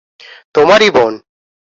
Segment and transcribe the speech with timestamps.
[0.55, 1.13] তোমারই বোন!